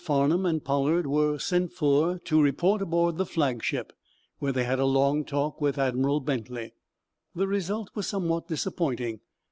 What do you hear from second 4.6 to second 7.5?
had a long talk with Admiral Bentley. The